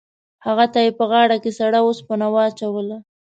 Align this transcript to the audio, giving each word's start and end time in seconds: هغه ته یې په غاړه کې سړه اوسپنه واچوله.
هغه 0.45 0.65
ته 0.73 0.79
یې 0.85 0.91
په 0.99 1.03
غاړه 1.11 1.37
کې 1.43 1.51
سړه 1.59 1.79
اوسپنه 1.83 2.27
واچوله. 2.33 2.97